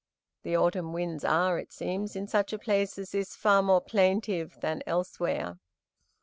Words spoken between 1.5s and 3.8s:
it seems, in such a place as this, far